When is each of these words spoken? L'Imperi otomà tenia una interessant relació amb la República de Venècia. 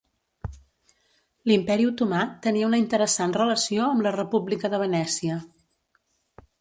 L'Imperi 1.51 1.85
otomà 1.89 2.21
tenia 2.47 2.69
una 2.69 2.79
interessant 2.85 3.35
relació 3.37 3.85
amb 3.91 4.05
la 4.07 4.15
República 4.17 4.73
de 4.75 4.81
Venècia. 4.85 5.37